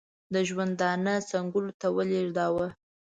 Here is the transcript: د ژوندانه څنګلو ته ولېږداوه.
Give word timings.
د 0.33 0.35
ژوندانه 0.49 1.13
څنګلو 1.31 1.71
ته 1.79 1.87
ولېږداوه. 1.95 2.67